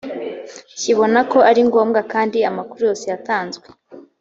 kibona 0.79 1.19
ko 1.31 1.37
ari 1.49 1.61
ngombwa 1.67 1.99
kandi 2.13 2.37
amakuru 2.49 2.81
yose 2.89 3.05
yatanzwe 3.11 3.67